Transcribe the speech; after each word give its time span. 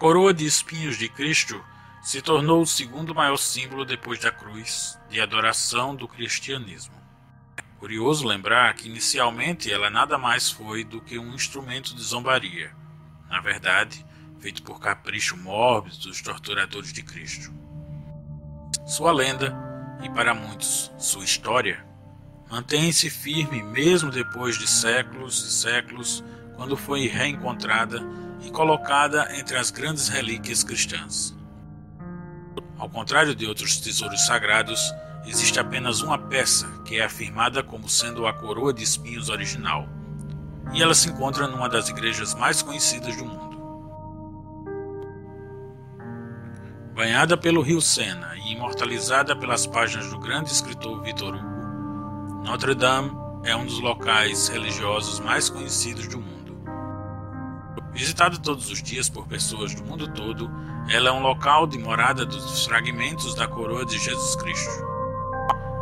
coroa 0.00 0.32
de 0.32 0.46
espinhos 0.46 0.96
de 0.96 1.10
Cristo 1.10 1.62
se 2.00 2.22
tornou 2.22 2.62
o 2.62 2.66
segundo 2.66 3.14
maior 3.14 3.36
símbolo 3.36 3.84
depois 3.84 4.18
da 4.18 4.32
cruz 4.32 4.98
de 5.10 5.20
adoração 5.20 5.94
do 5.94 6.08
cristianismo. 6.08 6.94
Curioso 7.78 8.26
lembrar 8.26 8.72
que 8.72 8.88
inicialmente 8.88 9.70
ela 9.70 9.90
nada 9.90 10.16
mais 10.16 10.50
foi 10.50 10.84
do 10.84 11.02
que 11.02 11.18
um 11.18 11.34
instrumento 11.34 11.94
de 11.94 12.02
zombaria, 12.02 12.74
na 13.28 13.42
verdade, 13.42 14.02
feito 14.38 14.62
por 14.62 14.80
capricho 14.80 15.36
mórbido 15.36 15.98
dos 15.98 16.22
torturadores 16.22 16.94
de 16.94 17.02
Cristo. 17.02 17.52
Sua 18.86 19.12
lenda, 19.12 19.54
e 20.02 20.08
para 20.08 20.32
muitos 20.32 20.90
sua 20.98 21.24
história, 21.24 21.84
mantém-se 22.50 23.10
firme 23.10 23.62
mesmo 23.62 24.10
depois 24.10 24.58
de 24.58 24.66
séculos 24.66 25.44
e 25.44 25.52
séculos, 25.52 26.24
quando 26.56 26.74
foi 26.74 27.06
reencontrada 27.06 28.02
e 28.42 28.50
colocada 28.50 29.28
entre 29.36 29.56
as 29.56 29.70
grandes 29.70 30.08
relíquias 30.08 30.62
cristãs. 30.64 31.34
Ao 32.78 32.88
contrário 32.88 33.34
de 33.34 33.46
outros 33.46 33.78
tesouros 33.78 34.24
sagrados, 34.24 34.80
existe 35.26 35.60
apenas 35.60 36.00
uma 36.00 36.18
peça 36.18 36.66
que 36.84 36.96
é 36.96 37.04
afirmada 37.04 37.62
como 37.62 37.88
sendo 37.88 38.26
a 38.26 38.32
coroa 38.32 38.72
de 38.72 38.82
espinhos 38.82 39.28
original, 39.28 39.88
e 40.72 40.82
ela 40.82 40.94
se 40.94 41.08
encontra 41.08 41.46
numa 41.46 41.68
das 41.68 41.88
igrejas 41.88 42.34
mais 42.34 42.62
conhecidas 42.62 43.16
do 43.16 43.24
mundo. 43.24 43.50
Banhada 46.94 47.36
pelo 47.36 47.62
rio 47.62 47.80
Sena 47.80 48.36
e 48.36 48.52
imortalizada 48.52 49.34
pelas 49.36 49.66
páginas 49.66 50.10
do 50.10 50.18
grande 50.18 50.50
escritor 50.50 51.02
Victor 51.02 51.34
Hugo, 51.34 52.42
Notre 52.44 52.74
Dame 52.74 53.10
é 53.44 53.54
um 53.54 53.64
dos 53.64 53.80
locais 53.80 54.48
religiosos 54.48 55.20
mais 55.20 55.48
conhecidos 55.48 56.08
do 56.08 56.18
mundo. 56.18 56.39
Visitada 57.92 58.38
todos 58.38 58.70
os 58.70 58.82
dias 58.82 59.08
por 59.08 59.26
pessoas 59.26 59.74
do 59.74 59.84
mundo 59.84 60.08
todo, 60.08 60.50
ela 60.88 61.08
é 61.08 61.12
um 61.12 61.20
local 61.20 61.66
de 61.66 61.78
morada 61.78 62.24
dos 62.24 62.64
fragmentos 62.64 63.34
da 63.34 63.46
coroa 63.46 63.84
de 63.84 63.98
Jesus 63.98 64.36
Cristo. 64.36 64.70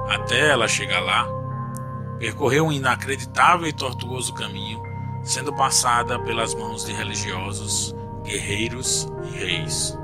Até 0.08 0.48
ela 0.50 0.66
chegar 0.66 1.00
lá, 1.00 1.26
percorreu 2.18 2.66
um 2.66 2.72
inacreditável 2.72 3.66
e 3.66 3.72
tortuoso 3.72 4.32
caminho, 4.34 4.82
sendo 5.22 5.52
passada 5.52 6.18
pelas 6.20 6.54
mãos 6.54 6.84
de 6.84 6.92
religiosos, 6.92 7.94
guerreiros 8.24 9.06
e 9.24 9.38
reis. 9.38 9.96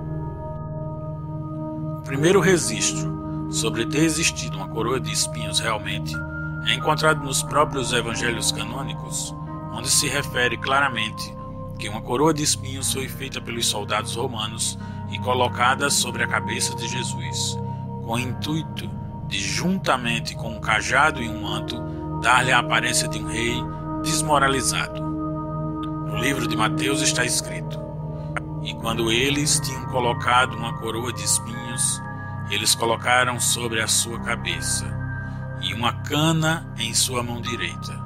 O 1.99 2.03
primeiro 2.05 2.41
registro 2.41 3.51
sobre 3.51 3.87
ter 3.87 4.05
existido 4.05 4.57
uma 4.59 4.69
coroa 4.69 5.01
de 5.01 5.11
espinhos 5.11 5.59
realmente 5.59 6.15
é 6.69 6.75
encontrado 6.75 7.25
nos 7.25 7.43
próprios 7.43 7.93
evangelhos 7.93 8.53
canônicos, 8.53 9.35
onde 9.73 9.91
se 9.91 10.07
refere 10.07 10.57
claramente 10.59 11.35
que 11.79 11.89
uma 11.89 12.01
coroa 12.01 12.33
de 12.33 12.43
espinhos 12.43 12.93
foi 12.93 13.09
feita 13.09 13.41
pelos 13.41 13.67
soldados 13.67 14.17
romanos 14.17 14.79
e 15.11 15.19
colocada 15.19 15.91
sobre 15.91 16.23
a 16.23 16.29
cabeça 16.29 16.75
de 16.75 16.89
Jesus, 16.89 17.59
com 18.05 18.15
o 18.15 18.19
intuito 18.19 18.89
de, 19.29 19.39
juntamente 19.39 20.35
com 20.35 20.57
um 20.57 20.61
cajado 20.61 21.23
e 21.23 21.29
um 21.29 21.43
manto, 21.43 21.81
dar-lhe 22.21 22.53
a 22.53 22.59
aparência 22.59 23.09
de 23.09 23.19
um 23.19 23.27
rei 23.27 23.55
desmoralizado. 24.03 25.03
No 25.03 26.17
livro 26.17 26.47
de 26.47 26.57
Mateus 26.57 27.01
está 27.01 27.25
escrito: 27.25 27.81
E 28.63 28.75
quando 28.75 29.11
eles 29.11 29.61
tinham 29.61 29.87
colocado 29.87 30.55
uma 30.55 30.75
coroa 30.79 31.13
de 31.13 31.25
espinhos, 31.25 32.01
eles 32.51 32.75
colocaram 32.75 33.41
sobre 33.41 33.81
a 33.81 33.89
sua 33.89 34.21
cabeça, 34.21 34.87
e 35.63 35.73
uma 35.73 35.93
cana 36.03 36.73
em 36.79 36.95
sua 36.95 37.23
mão 37.23 37.41
direita. 37.41 38.03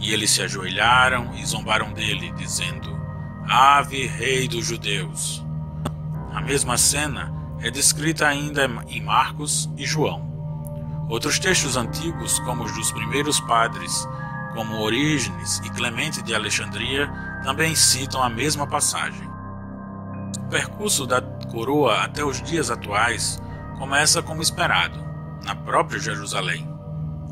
E 0.00 0.12
eles 0.12 0.30
se 0.30 0.42
ajoelharam 0.42 1.34
e 1.34 1.44
zombaram 1.44 1.92
dele, 1.92 2.32
dizendo: 2.32 2.97
Ave, 3.50 4.06
Rei 4.06 4.46
dos 4.46 4.66
Judeus. 4.66 5.42
A 6.34 6.40
mesma 6.42 6.76
cena 6.76 7.32
é 7.60 7.70
descrita 7.70 8.26
ainda 8.26 8.68
em 8.88 9.02
Marcos 9.02 9.70
e 9.74 9.86
João. 9.86 10.28
Outros 11.08 11.38
textos 11.38 11.74
antigos, 11.74 12.38
como 12.40 12.64
os 12.64 12.72
dos 12.72 12.92
primeiros 12.92 13.40
padres, 13.40 14.06
como 14.54 14.82
Orígenes 14.82 15.62
e 15.64 15.70
Clemente 15.70 16.22
de 16.22 16.34
Alexandria, 16.34 17.10
também 17.42 17.74
citam 17.74 18.22
a 18.22 18.28
mesma 18.28 18.66
passagem. 18.66 19.26
O 20.36 20.48
percurso 20.50 21.06
da 21.06 21.22
coroa 21.50 22.02
até 22.02 22.22
os 22.22 22.42
dias 22.42 22.70
atuais 22.70 23.40
começa 23.78 24.22
como 24.22 24.42
esperado, 24.42 25.02
na 25.42 25.54
própria 25.54 25.98
Jerusalém. 25.98 26.68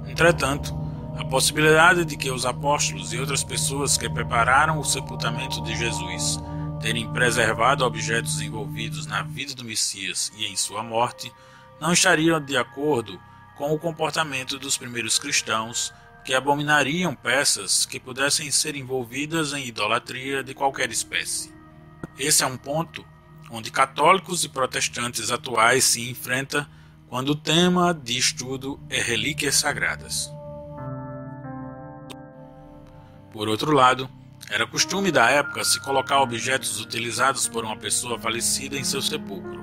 Entretanto, 0.07 0.75
a 1.17 1.25
possibilidade 1.25 2.05
de 2.05 2.17
que 2.17 2.31
os 2.31 2.45
apóstolos 2.45 3.13
e 3.13 3.19
outras 3.19 3.43
pessoas 3.43 3.97
que 3.97 4.09
prepararam 4.09 4.79
o 4.79 4.85
sepultamento 4.85 5.63
de 5.63 5.75
Jesus 5.77 6.39
terem 6.81 7.11
preservado 7.13 7.85
objetos 7.85 8.41
envolvidos 8.41 9.07
na 9.07 9.23
vida 9.23 9.55
do 9.55 9.65
Messias 9.65 10.31
e 10.37 10.47
em 10.47 10.55
sua 10.55 10.83
morte 10.83 11.33
não 11.81 11.93
estariam 11.93 12.41
de 12.41 12.57
acordo 12.57 13.19
com 13.57 13.73
o 13.73 13.79
comportamento 13.79 14.59
dos 14.59 14.77
primeiros 14.77 15.19
cristãos 15.19 15.93
que 16.25 16.35
abominariam 16.35 17.15
peças 17.15 17.87
que 17.87 17.99
pudessem 17.99 18.51
ser 18.51 18.77
envolvidas 18.77 19.53
em 19.53 19.67
idolatria 19.67 20.43
de 20.43 20.53
qualquer 20.53 20.91
espécie. 20.91 21.55
Esse 22.19 22.43
é 22.43 22.47
um 22.47 22.59
ponto 22.59 23.05
onde 23.51 23.71
católicos 23.71 24.45
e 24.45 24.49
protestantes 24.49 25.31
atuais 25.31 25.85
se 25.85 26.11
enfrentam 26.11 26.67
quando 27.09 27.31
o 27.31 27.37
tema 27.37 27.95
de 27.95 28.19
estudo 28.19 28.79
é 28.91 29.01
relíquias 29.01 29.55
sagradas. 29.55 30.31
Por 33.37 33.51
outro 33.51 33.71
lado, 33.71 34.09
era 34.51 34.67
costume 34.67 35.13
da 35.13 35.29
época 35.29 35.63
se 35.63 35.79
colocar 35.81 36.23
objetos 36.23 36.81
utilizados 36.81 37.47
por 37.47 37.67
uma 37.67 37.77
pessoa 37.77 38.19
falecida 38.19 38.79
em 38.79 38.83
seu 38.83 39.03
sepulcro. 39.03 39.63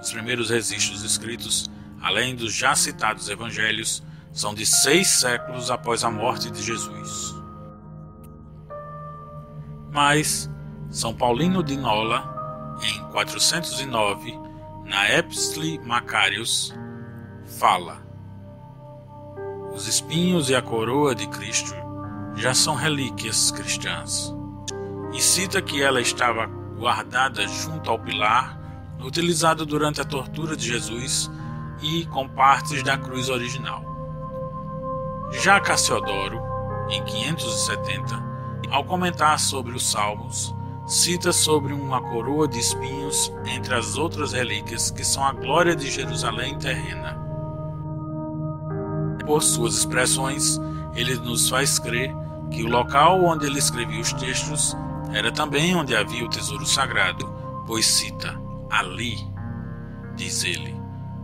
Os 0.00 0.12
primeiros 0.12 0.48
registros 0.48 1.02
escritos, 1.02 1.68
além 2.00 2.36
dos 2.36 2.54
já 2.54 2.76
citados 2.76 3.28
evangelhos, 3.28 4.00
são 4.32 4.54
de 4.54 4.64
seis 4.64 5.08
séculos 5.08 5.72
após 5.72 6.04
a 6.04 6.10
morte 6.10 6.52
de 6.52 6.62
Jesus. 6.62 7.34
Mas 9.90 10.48
São 10.88 11.12
Paulino 11.12 11.64
de 11.64 11.76
Nola, 11.76 12.78
em 12.80 13.10
409, 13.10 14.38
na 14.84 15.10
Epistli 15.10 15.80
Macarius, 15.80 16.72
fala: 17.58 18.06
Os 19.74 19.88
espinhos 19.88 20.48
e 20.48 20.54
a 20.54 20.62
coroa 20.62 21.12
de 21.12 21.26
Cristo 21.26 21.81
já 22.34 22.54
são 22.54 22.74
relíquias 22.74 23.50
cristãs. 23.50 24.34
E 25.12 25.20
cita 25.20 25.60
que 25.60 25.82
ela 25.82 26.00
estava 26.00 26.46
guardada 26.78 27.46
junto 27.46 27.90
ao 27.90 27.98
pilar, 27.98 28.58
utilizado 29.00 29.66
durante 29.66 30.00
a 30.00 30.04
tortura 30.04 30.56
de 30.56 30.66
Jesus 30.66 31.30
e 31.82 32.06
com 32.06 32.28
partes 32.28 32.82
da 32.82 32.96
cruz 32.96 33.28
original. 33.28 33.84
Já 35.32 35.60
Cassiodoro, 35.60 36.40
em 36.88 37.02
570, 37.04 38.22
ao 38.70 38.84
comentar 38.84 39.38
sobre 39.38 39.74
os 39.74 39.90
Salmos, 39.90 40.54
cita 40.86 41.32
sobre 41.32 41.72
uma 41.72 42.00
coroa 42.00 42.48
de 42.48 42.58
espinhos 42.58 43.32
entre 43.46 43.74
as 43.74 43.96
outras 43.96 44.32
relíquias 44.32 44.90
que 44.90 45.04
são 45.04 45.24
a 45.24 45.32
glória 45.32 45.76
de 45.76 45.90
Jerusalém 45.90 46.58
terrena. 46.58 47.20
Por 49.26 49.42
suas 49.42 49.74
expressões, 49.74 50.60
ele 50.94 51.14
nos 51.16 51.48
faz 51.48 51.78
crer 51.78 52.14
que 52.52 52.62
o 52.62 52.68
local 52.68 53.24
onde 53.24 53.46
ele 53.46 53.58
escrevia 53.58 54.00
os 54.00 54.12
textos 54.12 54.76
era 55.12 55.32
também 55.32 55.74
onde 55.74 55.96
havia 55.96 56.24
o 56.24 56.28
tesouro 56.28 56.66
sagrado, 56.66 57.26
pois 57.66 57.86
cita: 57.86 58.38
Ali, 58.70 59.18
diz 60.16 60.44
ele, 60.44 60.74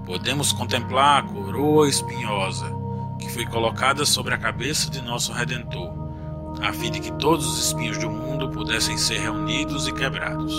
podemos 0.04 0.52
contemplar 0.52 1.22
a 1.22 1.26
coroa 1.26 1.88
espinhosa 1.88 2.76
que 3.18 3.28
foi 3.28 3.44
colocada 3.46 4.06
sobre 4.06 4.34
a 4.34 4.38
cabeça 4.38 4.90
de 4.90 5.02
nosso 5.02 5.32
Redentor, 5.32 5.92
a 6.62 6.72
fim 6.72 6.90
de 6.90 7.00
que 7.00 7.12
todos 7.12 7.46
os 7.46 7.66
espinhos 7.66 7.98
do 7.98 8.08
mundo 8.08 8.50
pudessem 8.50 8.96
ser 8.96 9.18
reunidos 9.18 9.86
e 9.88 9.92
quebrados. 9.92 10.54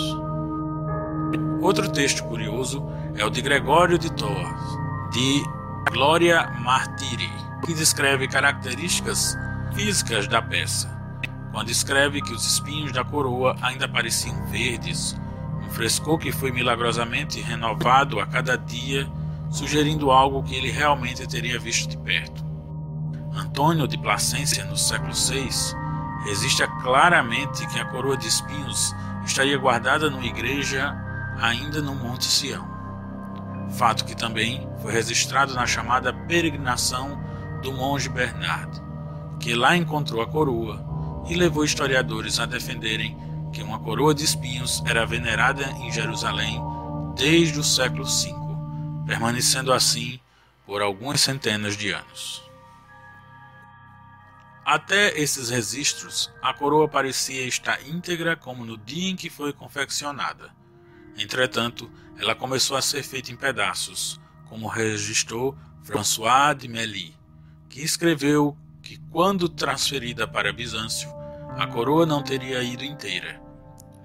Outro 1.60 1.90
texto 1.90 2.24
curioso 2.24 2.84
é 3.16 3.24
o 3.24 3.30
de 3.30 3.42
Gregório 3.42 3.98
de 3.98 4.12
Tours, 4.12 4.78
de 5.12 5.42
Gloria 5.90 6.50
Martiri, 6.60 7.30
que 7.64 7.74
descreve 7.74 8.28
características 8.28 9.36
físicas 9.74 10.26
da 10.26 10.42
peça, 10.42 10.88
quando 11.52 11.70
escreve 11.70 12.20
que 12.22 12.32
os 12.32 12.44
espinhos 12.46 12.92
da 12.92 13.04
coroa 13.04 13.56
ainda 13.62 13.88
pareciam 13.88 14.46
verdes, 14.46 15.16
um 15.64 15.70
frescor 15.70 16.18
que 16.18 16.32
foi 16.32 16.50
milagrosamente 16.50 17.40
renovado 17.40 18.20
a 18.20 18.26
cada 18.26 18.56
dia, 18.56 19.08
sugerindo 19.50 20.10
algo 20.10 20.42
que 20.42 20.54
ele 20.54 20.70
realmente 20.70 21.26
teria 21.26 21.58
visto 21.58 21.88
de 21.88 21.96
perto. 21.98 22.44
Antônio 23.34 23.86
de 23.86 23.98
Placência, 23.98 24.64
no 24.64 24.76
século 24.76 25.12
VI, 25.12 25.48
registra 26.24 26.68
claramente 26.82 27.66
que 27.68 27.80
a 27.80 27.84
coroa 27.84 28.16
de 28.16 28.28
espinhos 28.28 28.94
estaria 29.24 29.58
guardada 29.58 30.10
numa 30.10 30.24
igreja 30.24 30.94
ainda 31.40 31.80
no 31.80 31.94
Monte 31.94 32.24
Sião. 32.24 32.68
Fato 33.70 34.04
que 34.04 34.16
também 34.16 34.68
foi 34.82 34.92
registrado 34.92 35.54
na 35.54 35.66
chamada 35.66 36.12
peregrinação 36.12 37.20
do 37.62 37.72
monge 37.72 38.08
Bernardo 38.08 38.89
que 39.40 39.54
lá 39.54 39.76
encontrou 39.76 40.20
a 40.20 40.26
coroa 40.26 40.84
e 41.28 41.34
levou 41.34 41.64
historiadores 41.64 42.38
a 42.38 42.46
defenderem 42.46 43.16
que 43.52 43.62
uma 43.62 43.80
coroa 43.80 44.14
de 44.14 44.22
espinhos 44.22 44.82
era 44.86 45.06
venerada 45.06 45.64
em 45.78 45.90
Jerusalém 45.90 46.60
desde 47.16 47.58
o 47.58 47.64
século 47.64 48.04
V, 48.04 48.34
permanecendo 49.06 49.72
assim 49.72 50.20
por 50.64 50.82
algumas 50.82 51.20
centenas 51.20 51.76
de 51.76 51.90
anos. 51.90 52.42
Até 54.64 55.18
esses 55.18 55.50
registros, 55.50 56.30
a 56.40 56.54
coroa 56.54 56.86
parecia 56.86 57.44
estar 57.44 57.84
íntegra 57.88 58.36
como 58.36 58.64
no 58.64 58.76
dia 58.76 59.10
em 59.10 59.16
que 59.16 59.28
foi 59.28 59.52
confeccionada. 59.52 60.54
Entretanto, 61.18 61.90
ela 62.18 62.36
começou 62.36 62.76
a 62.76 62.82
ser 62.82 63.02
feita 63.02 63.32
em 63.32 63.36
pedaços, 63.36 64.20
como 64.48 64.68
registrou 64.68 65.56
François 65.82 66.56
de 66.56 66.68
Melly, 66.68 67.16
que 67.68 67.80
escreveu 67.80 68.56
que, 68.90 68.98
quando 69.12 69.48
transferida 69.48 70.26
para 70.26 70.52
Bizâncio, 70.52 71.08
a 71.56 71.64
coroa 71.64 72.04
não 72.04 72.24
teria 72.24 72.60
ido 72.60 72.82
inteira. 72.82 73.40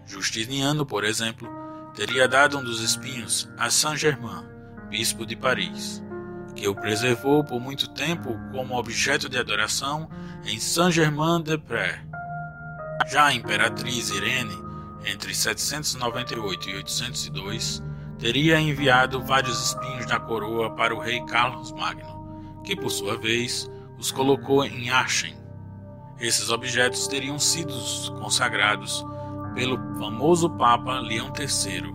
Justiniano, 0.05 0.85
por 0.85 1.03
exemplo, 1.03 1.49
teria 1.95 2.27
dado 2.27 2.59
um 2.59 2.63
dos 2.63 2.81
espinhos 2.81 3.49
a 3.57 3.71
Saint-Germain, 3.71 4.45
bispo 4.87 5.25
de 5.25 5.35
Paris, 5.35 6.03
que 6.55 6.67
o 6.67 6.75
preservou 6.75 7.43
por 7.43 7.59
muito 7.59 7.87
tempo 7.95 8.37
como 8.51 8.77
objeto 8.77 9.27
de 9.27 9.39
adoração 9.39 10.07
em 10.45 10.59
Saint-Germain-des-Prés. 10.59 12.01
Já 13.07 13.25
a 13.25 13.33
imperatriz 13.33 14.11
Irene, 14.11 14.55
entre 15.03 15.33
798 15.33 16.69
e 16.69 16.75
802, 16.75 17.81
teria 18.19 18.61
enviado 18.61 19.19
vários 19.23 19.69
espinhos 19.69 20.05
da 20.05 20.19
coroa 20.19 20.75
para 20.75 20.93
o 20.93 20.99
rei 20.99 21.25
Carlos 21.25 21.71
Magno, 21.71 22.61
que 22.63 22.75
por 22.75 22.91
sua 22.91 23.17
vez 23.17 23.67
os 23.97 24.12
colocou 24.12 24.63
em 24.65 24.89
Aachen. 24.89 25.36
Esses 26.19 26.50
objetos 26.50 27.07
teriam 27.07 27.38
sido 27.38 27.74
consagrados 28.19 29.06
pelo 29.53 29.77
famoso 29.97 30.50
Papa 30.50 31.00
Leão 31.00 31.31
III, 31.38 31.94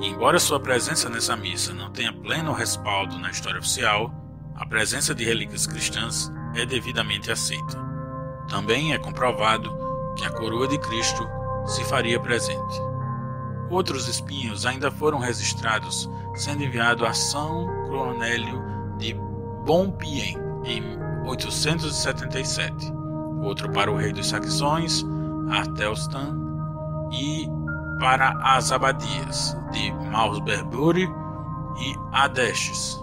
e 0.00 0.08
embora 0.08 0.38
sua 0.38 0.60
presença 0.60 1.08
nessa 1.08 1.36
missa 1.36 1.72
não 1.72 1.90
tenha 1.90 2.12
pleno 2.12 2.52
respaldo 2.52 3.18
na 3.18 3.30
história 3.30 3.58
oficial, 3.58 4.12
a 4.54 4.66
presença 4.66 5.14
de 5.14 5.24
relíquias 5.24 5.66
cristãs 5.66 6.30
é 6.54 6.66
devidamente 6.66 7.30
aceita. 7.30 7.78
Também 8.48 8.92
é 8.92 8.98
comprovado 8.98 9.74
que 10.16 10.24
a 10.24 10.30
coroa 10.30 10.68
de 10.68 10.78
Cristo 10.78 11.26
se 11.66 11.84
faria 11.84 12.20
presente. 12.20 12.80
Outros 13.70 14.08
espinhos 14.08 14.66
ainda 14.66 14.90
foram 14.90 15.18
registrados, 15.18 16.10
sendo 16.34 16.62
enviado 16.62 17.06
a 17.06 17.14
São 17.14 17.66
Cornélio 17.88 18.62
de 18.98 19.14
Bompien 19.64 20.41
em 20.64 20.82
877, 21.26 22.92
outro 23.42 23.70
para 23.70 23.90
o 23.90 23.96
rei 23.96 24.12
dos 24.12 24.28
saxões, 24.28 25.04
Artelstan, 25.50 26.36
e 27.12 27.46
para 27.98 28.30
as 28.42 28.72
abadias 28.72 29.56
de 29.72 29.92
Malsberbury 30.10 31.04
e 31.04 31.94
Adestes, 32.12 32.98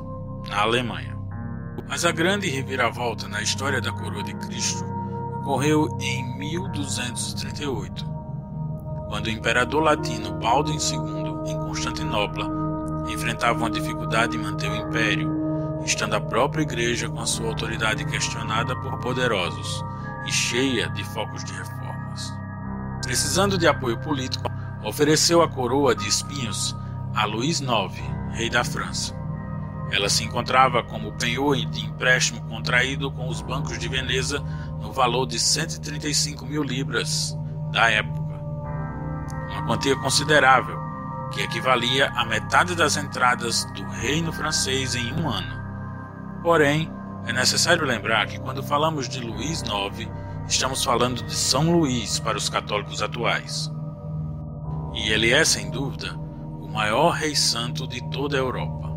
na 0.50 0.62
Alemanha. 0.62 1.18
Mas 1.88 2.06
a 2.06 2.12
grande 2.12 2.50
reviravolta 2.50 3.28
na 3.28 3.42
história 3.42 3.82
da 3.82 3.92
coroa 3.92 4.24
de 4.24 4.34
Cristo 4.36 4.84
ocorreu 5.40 5.88
em 6.00 6.38
1238, 6.38 8.06
quando 9.08 9.28
o 9.28 9.32
imperador 9.32 9.82
latino 9.82 10.34
Baldo 10.40 10.72
II, 10.72 11.52
em 11.52 11.58
Constantinopla, 11.60 12.48
enfrentava 13.10 13.58
uma 13.58 13.72
dificuldade 13.72 14.38
em 14.38 14.40
manter 14.40 14.70
o 14.70 14.76
império, 14.76 15.39
estando 15.90 16.14
a 16.14 16.22
própria 16.22 16.62
igreja 16.62 17.10
com 17.10 17.20
a 17.20 17.26
sua 17.26 17.48
autoridade 17.48 18.06
questionada 18.06 18.76
por 18.76 19.00
poderosos 19.00 19.84
e 20.26 20.32
cheia 20.32 20.88
de 20.90 21.04
focos 21.04 21.44
de 21.44 21.52
reformas. 21.52 22.34
Precisando 23.04 23.58
de 23.58 23.68
apoio 23.68 24.00
político, 24.00 24.46
ofereceu 24.84 25.42
a 25.42 25.50
coroa 25.50 25.96
de 25.96 26.08
espinhos 26.08 26.76
a 27.16 27.26
Luís 27.26 27.60
IX, 27.60 28.02
rei 28.32 28.50
da 28.50 28.64
França. 28.64 29.18
Ela 29.92 30.10
se 30.10 30.24
encontrava 30.24 30.84
como 30.84 31.12
penhor 31.14 31.56
de 31.56 31.86
empréstimo 31.86 32.42
contraído 32.48 33.12
com 33.12 33.28
os 33.28 33.42
bancos 33.42 33.80
de 33.80 33.88
Veneza 33.88 34.40
no 34.80 34.94
valor 34.94 35.26
de 35.26 35.40
135 35.40 36.46
mil 36.46 36.62
libras 36.62 37.36
da 37.72 37.90
época 37.90 38.20
uma 39.50 39.66
quantia 39.66 39.96
considerável, 39.96 40.80
que 41.32 41.42
equivalia 41.42 42.12
a 42.16 42.26
metade 42.26 42.76
das 42.76 42.98
entradas 42.98 43.66
do 43.74 43.84
reino 43.84 44.32
francês 44.32 44.96
em 44.96 45.12
um 45.14 45.28
ano. 45.28 45.59
Porém, 46.42 46.90
é 47.26 47.34
necessário 47.34 47.86
lembrar 47.86 48.28
que 48.28 48.40
quando 48.40 48.64
falamos 48.64 49.10
de 49.10 49.20
Luís 49.20 49.62
IX, 49.62 50.10
estamos 50.48 50.84
falando 50.84 51.24
de 51.24 51.36
São 51.36 51.72
Luís 51.72 52.20
para 52.20 52.38
os 52.38 52.50
católicos 52.50 53.02
atuais. 53.02 53.72
E 54.94 55.12
ele 55.12 55.32
é, 55.32 55.44
sem 55.46 55.70
dúvida, 55.70 56.16
o 56.16 56.68
maior 56.68 57.12
rei 57.12 57.36
santo 57.36 57.88
de 57.88 58.02
toda 58.10 58.38
a 58.38 58.40
Europa. 58.40 58.90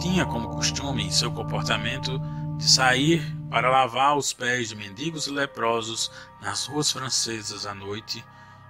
Tinha 0.00 0.26
como 0.26 0.50
costume 0.50 1.04
em 1.04 1.10
seu 1.10 1.30
comportamento 1.32 2.20
de 2.58 2.68
sair 2.68 3.36
para 3.48 3.70
lavar 3.70 4.16
os 4.16 4.32
pés 4.32 4.68
de 4.68 4.76
mendigos 4.76 5.26
e 5.26 5.30
leprosos 5.30 6.10
nas 6.42 6.66
ruas 6.66 6.90
francesas 6.90 7.64
à 7.66 7.74
noite 7.74 8.24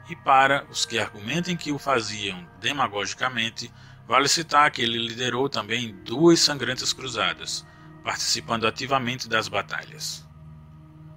e 0.09 0.15
para 0.15 0.65
os 0.71 0.87
que 0.87 0.99
argumentem 0.99 1.57
que 1.57 1.73
o 1.73 1.79
faziam 1.79 2.47
demagogicamente, 2.61 3.73
vale 4.07 4.29
citar 4.29 4.71
que 4.71 4.83
ele 4.83 4.99
liderou 4.99 5.49
também 5.49 5.95
duas 6.05 6.41
sangrentas 6.41 6.93
cruzadas, 6.93 7.67
participando 8.05 8.67
ativamente 8.67 9.29
das 9.29 9.49
batalhas. 9.49 10.27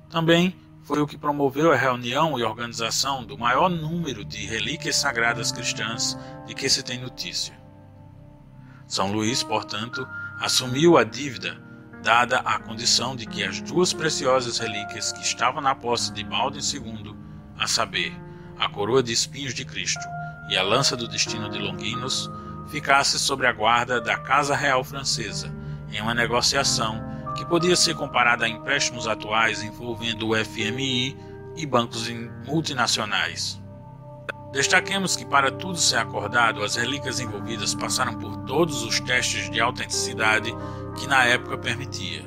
Também 0.09 0.55
foi 0.83 0.99
o 1.01 1.07
que 1.07 1.17
promoveu 1.17 1.71
a 1.71 1.75
reunião 1.75 2.39
e 2.39 2.43
organização 2.43 3.23
do 3.23 3.37
maior 3.37 3.69
número 3.69 4.25
de 4.25 4.45
relíquias 4.45 4.95
sagradas 4.95 5.51
cristãs 5.51 6.17
de 6.47 6.55
que 6.55 6.67
se 6.67 6.81
tem 6.81 6.99
notícia. 6.99 7.57
São 8.87 9.11
Luís, 9.11 9.43
portanto, 9.43 10.07
assumiu 10.39 10.97
a 10.97 11.03
dívida 11.03 11.61
dada 12.01 12.39
a 12.39 12.57
condição 12.57 13.15
de 13.15 13.27
que 13.27 13.43
as 13.43 13.61
duas 13.61 13.93
preciosas 13.93 14.57
relíquias 14.57 15.11
que 15.11 15.21
estavam 15.21 15.61
na 15.61 15.75
posse 15.75 16.11
de 16.11 16.23
Baldo 16.23 16.57
II, 16.57 17.15
a 17.59 17.67
saber, 17.67 18.11
a 18.57 18.67
coroa 18.67 19.03
de 19.03 19.13
espinhos 19.13 19.53
de 19.53 19.63
Cristo 19.63 20.03
e 20.49 20.57
a 20.57 20.63
lança 20.63 20.97
do 20.97 21.07
destino 21.07 21.49
de 21.49 21.59
Longinos 21.59 22.29
ficasse 22.69 23.19
sob 23.19 23.45
a 23.45 23.51
guarda 23.51 23.99
da 23.99 24.17
Casa 24.17 24.55
Real 24.55 24.83
Francesa, 24.83 25.53
em 25.91 26.01
uma 26.01 26.13
negociação 26.13 27.01
que 27.35 27.45
podia 27.45 27.75
ser 27.75 27.95
comparada 27.95 28.45
a 28.45 28.49
empréstimos 28.49 29.07
atuais 29.07 29.63
envolvendo 29.63 30.29
o 30.29 30.35
FMI 30.35 31.17
e 31.55 31.65
bancos 31.65 32.09
multinacionais. 32.45 33.61
Destaquemos 34.51 35.15
que, 35.15 35.25
para 35.25 35.51
tudo 35.51 35.77
ser 35.77 35.97
acordado, 35.97 36.63
as 36.63 36.75
relíquias 36.75 37.19
envolvidas 37.19 37.75
passaram 37.75 38.15
por 38.15 38.35
todos 38.45 38.83
os 38.83 38.99
testes 38.99 39.49
de 39.49 39.59
autenticidade 39.59 40.53
que 40.97 41.07
na 41.07 41.25
época 41.25 41.57
permitia. 41.57 42.23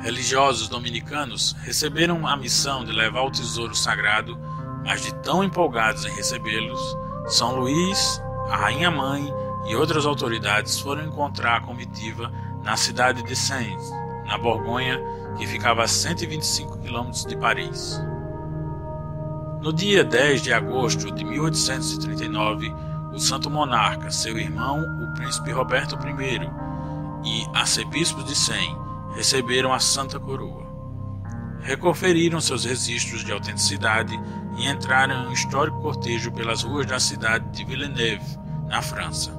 Religiosos 0.00 0.68
dominicanos 0.68 1.54
receberam 1.62 2.26
a 2.26 2.36
missão 2.36 2.84
de 2.84 2.92
levar 2.92 3.22
o 3.22 3.30
tesouro 3.30 3.74
sagrado 3.74 4.36
mas 4.84 5.02
de 5.02 5.14
tão 5.16 5.42
empolgados 5.42 6.04
em 6.04 6.14
recebê-los, 6.14 6.80
São 7.26 7.56
Luís, 7.56 8.22
a 8.48 8.56
Rainha 8.56 8.90
Mãe 8.90 9.32
e 9.66 9.74
outras 9.74 10.06
autoridades 10.06 10.78
foram 10.78 11.04
encontrar 11.04 11.56
a 11.56 11.60
comitiva 11.60 12.30
na 12.62 12.76
cidade 12.76 13.22
de 13.22 13.34
Sainz, 13.34 13.90
na 14.26 14.38
Borgonha, 14.38 15.00
que 15.36 15.46
ficava 15.46 15.82
a 15.82 15.88
125 15.88 16.78
quilômetros 16.78 17.24
de 17.24 17.36
Paris. 17.36 18.00
No 19.60 19.72
dia 19.72 20.04
10 20.04 20.42
de 20.42 20.52
agosto 20.52 21.10
de 21.10 21.24
1839, 21.24 22.72
o 23.12 23.18
santo 23.18 23.48
monarca, 23.50 24.10
seu 24.10 24.38
irmão, 24.38 24.80
o 24.80 25.14
príncipe 25.14 25.52
Roberto 25.52 25.96
I, 25.96 26.50
e 27.26 27.46
arcebispo 27.58 28.22
de 28.22 28.34
Sem 28.34 28.76
receberam 29.14 29.72
a 29.72 29.78
Santa 29.78 30.20
Coroa 30.20 30.64
reconferiram 31.64 32.40
seus 32.40 32.64
registros 32.64 33.24
de 33.24 33.32
autenticidade 33.32 34.14
e 34.56 34.68
entraram 34.68 35.14
em 35.14 35.26
um 35.28 35.32
histórico 35.32 35.80
cortejo 35.80 36.30
pelas 36.32 36.62
ruas 36.62 36.86
da 36.86 37.00
cidade 37.00 37.48
de 37.50 37.64
Villeneuve, 37.64 38.38
na 38.66 38.80
França. 38.80 39.30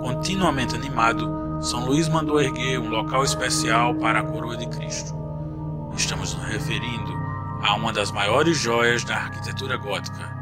Continuamente 0.00 0.74
animado, 0.74 1.58
São 1.60 1.84
Luís 1.84 2.08
mandou 2.08 2.40
erguer 2.40 2.78
um 2.78 2.88
local 2.88 3.22
especial 3.22 3.94
para 3.94 4.20
a 4.20 4.24
coroa 4.24 4.56
de 4.56 4.66
Cristo. 4.68 5.14
Estamos 5.94 6.34
nos 6.34 6.44
referindo 6.46 7.12
a 7.62 7.74
uma 7.74 7.92
das 7.92 8.10
maiores 8.10 8.58
joias 8.58 9.04
da 9.04 9.16
arquitetura 9.16 9.76
gótica, 9.76 10.36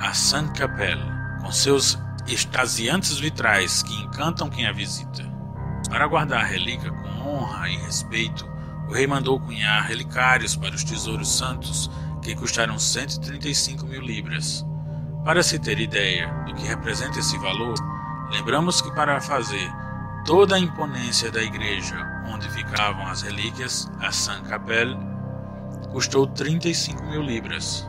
a 0.00 0.12
Sainte-Capelle, 0.12 1.04
com 1.40 1.52
seus 1.52 1.98
extasiantes 2.26 3.18
vitrais 3.18 3.82
que 3.82 3.94
encantam 3.94 4.50
quem 4.50 4.66
a 4.66 4.72
visita. 4.72 5.24
Para 5.88 6.06
guardar 6.06 6.40
a 6.40 6.46
relíquia 6.46 6.90
com 6.90 7.08
honra 7.28 7.68
e 7.68 7.76
respeito, 7.76 8.46
o 8.88 8.92
rei 8.92 9.06
mandou 9.06 9.38
cunhar 9.38 9.86
relicários 9.86 10.56
para 10.56 10.74
os 10.74 10.82
tesouros 10.82 11.28
santos, 11.28 11.90
que 12.28 12.34
custaram 12.34 12.78
135 12.78 13.86
mil 13.86 14.02
libras. 14.02 14.62
Para 15.24 15.42
se 15.42 15.58
ter 15.58 15.80
ideia 15.80 16.28
do 16.46 16.54
que 16.54 16.66
representa 16.66 17.18
esse 17.18 17.38
valor, 17.38 17.74
lembramos 18.30 18.82
que 18.82 18.92
para 18.92 19.18
fazer 19.18 19.66
toda 20.26 20.56
a 20.56 20.58
imponência 20.58 21.30
da 21.30 21.42
igreja 21.42 21.96
onde 22.26 22.46
ficavam 22.50 23.06
as 23.06 23.22
relíquias, 23.22 23.90
a 24.00 24.12
Sainte-Capelle, 24.12 24.94
custou 25.90 26.26
35 26.26 27.02
mil 27.04 27.22
libras. 27.22 27.88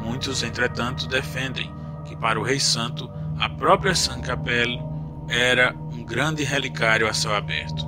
Muitos, 0.00 0.44
entretanto, 0.44 1.08
defendem 1.08 1.68
que 2.04 2.14
para 2.14 2.38
o 2.38 2.44
Rei 2.44 2.60
Santo 2.60 3.10
a 3.40 3.48
própria 3.48 3.96
Sainte-Capelle 3.96 4.80
era 5.28 5.74
um 5.92 6.04
grande 6.04 6.44
relicário 6.44 7.08
a 7.08 7.12
céu 7.12 7.34
aberto. 7.34 7.84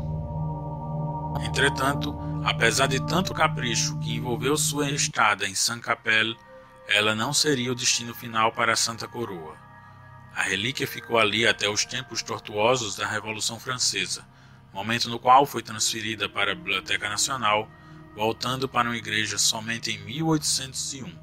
Entretanto, 1.47 2.19
apesar 2.45 2.87
de 2.87 3.01
tanto 3.01 3.33
capricho 3.33 3.99
que 4.01 4.15
envolveu 4.15 4.57
sua 4.57 4.91
estada 4.91 5.49
em 5.49 5.55
Sainte-Capelle, 5.55 6.37
ela 6.87 7.15
não 7.15 7.33
seria 7.33 7.73
o 7.73 7.75
destino 7.75 8.15
final 8.15 8.53
para 8.53 8.75
a 8.75 8.77
Santa 8.77 9.09
Coroa. 9.09 9.57
A 10.35 10.43
relíquia 10.43 10.87
ficou 10.87 11.19
ali 11.19 11.47
até 11.47 11.69
os 11.69 11.85
tempos 11.85 12.23
tortuosos 12.23 12.97
da 12.97 13.07
Revolução 13.07 13.59
Francesa, 13.59 14.27
momento 14.73 15.09
no 15.09 15.19
qual 15.19 15.47
foi 15.47 15.63
transferida 15.63 16.29
para 16.29 16.53
a 16.53 16.55
Biblioteca 16.55 17.09
Nacional, 17.09 17.69
voltando 18.15 18.69
para 18.69 18.89
uma 18.89 18.97
igreja 18.97 19.39
somente 19.39 19.91
em 19.91 19.99
1801, 20.05 21.17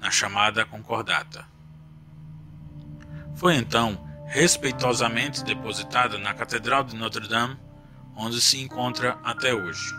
na 0.00 0.10
chamada 0.10 0.64
Concordata. 0.64 1.46
Foi 3.36 3.54
então 3.54 4.04
respeitosamente 4.26 5.44
depositada 5.44 6.18
na 6.18 6.34
Catedral 6.34 6.82
de 6.82 6.96
Notre-Dame, 6.96 7.56
onde 8.16 8.40
se 8.40 8.60
encontra 8.60 9.18
até 9.22 9.54
hoje. 9.54 9.94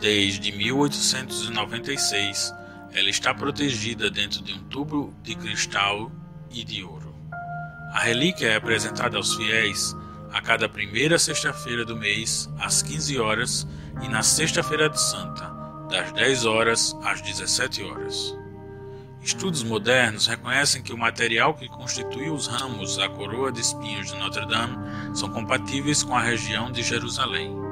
Desde 0.00 0.52
1896, 0.52 2.54
ela 2.92 3.10
está 3.10 3.34
protegida 3.34 4.08
dentro 4.08 4.40
de 4.42 4.52
um 4.52 4.62
tubo 4.64 5.12
de 5.22 5.34
cristal 5.34 6.12
e 6.50 6.62
de 6.62 6.84
ouro. 6.84 7.14
A 7.92 8.00
relíquia 8.00 8.48
é 8.48 8.56
apresentada 8.56 9.16
aos 9.16 9.34
fiéis 9.34 9.96
a 10.32 10.40
cada 10.40 10.68
primeira 10.68 11.18
sexta-feira 11.18 11.84
do 11.84 11.96
mês, 11.96 12.48
às 12.60 12.80
15 12.82 13.18
horas, 13.18 13.66
e 14.02 14.08
na 14.08 14.22
Sexta-feira 14.22 14.88
de 14.88 15.00
Santa, 15.00 15.52
das 15.90 16.12
10 16.12 16.44
horas 16.44 16.96
às 17.02 17.20
17 17.20 17.82
horas. 17.82 18.36
Estudos 19.20 19.64
modernos 19.64 20.28
reconhecem 20.28 20.82
que 20.82 20.92
o 20.92 20.98
material 20.98 21.54
que 21.54 21.68
constitui 21.68 22.30
os 22.30 22.46
ramos 22.46 22.96
da 22.96 23.08
coroa 23.08 23.50
de 23.50 23.60
espinhos 23.60 24.12
de 24.12 24.18
Notre-Dame 24.18 24.76
são 25.16 25.28
compatíveis 25.30 26.04
com 26.04 26.14
a 26.14 26.20
região 26.20 26.70
de 26.70 26.82
Jerusalém. 26.82 27.67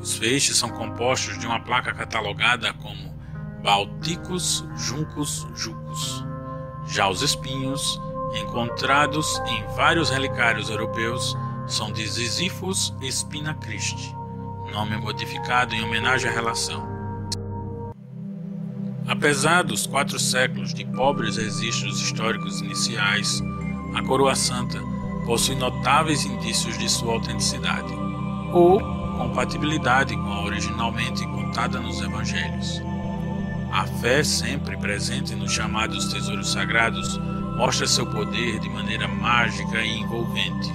Os 0.00 0.16
feixes 0.16 0.56
são 0.56 0.70
compostos 0.70 1.38
de 1.38 1.46
uma 1.46 1.60
placa 1.60 1.92
catalogada 1.92 2.72
como 2.74 3.14
Balticus 3.62 4.64
juncus 4.74 5.46
jucus. 5.54 6.24
Já 6.86 7.08
os 7.08 7.20
espinhos, 7.20 8.00
encontrados 8.40 9.38
em 9.46 9.62
vários 9.76 10.08
relicários 10.08 10.70
europeus, 10.70 11.36
são 11.66 11.92
de 11.92 12.08
Sisyphus 12.08 12.94
spina 13.10 13.54
Christi, 13.54 14.14
nome 14.72 14.96
modificado 14.96 15.74
em 15.74 15.84
homenagem 15.84 16.30
à 16.30 16.32
relação. 16.32 16.88
Apesar 19.06 19.62
dos 19.62 19.86
quatro 19.86 20.18
séculos 20.18 20.72
de 20.72 20.84
pobres 20.86 21.36
registros 21.36 22.00
históricos 22.00 22.60
iniciais, 22.60 23.42
a 23.94 24.02
coroa 24.02 24.34
santa 24.34 24.80
possui 25.26 25.56
notáveis 25.56 26.24
indícios 26.24 26.78
de 26.78 26.88
sua 26.88 27.14
autenticidade 27.14 27.92
ou 28.52 28.99
compatibilidade 29.20 30.16
com 30.16 30.32
a 30.32 30.42
originalmente 30.44 31.26
contada 31.26 31.78
nos 31.78 32.00
evangelhos. 32.00 32.82
A 33.70 33.84
fé, 33.84 34.24
sempre 34.24 34.76
presente 34.78 35.34
nos 35.34 35.52
chamados 35.52 36.10
tesouros 36.10 36.50
sagrados, 36.50 37.18
mostra 37.54 37.86
seu 37.86 38.06
poder 38.06 38.58
de 38.58 38.68
maneira 38.70 39.06
mágica 39.06 39.82
e 39.82 40.00
envolvente, 40.00 40.72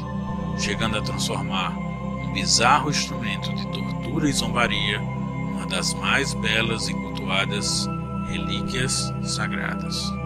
chegando 0.60 0.98
a 0.98 1.02
transformar 1.02 1.75
um 1.75 2.34
bizarro 2.34 2.92
instrumento 2.92 3.54
de 3.56 3.66
tortura 3.72 4.30
e 4.30 4.34
zombaria 4.34 5.02
uma 5.02 5.66
das 5.66 5.96
mais 5.96 6.36
belas 6.36 6.88
e 6.88 6.94
cultuadas 6.94 7.88
relíquias 8.28 9.12
sagradas. 9.24 10.25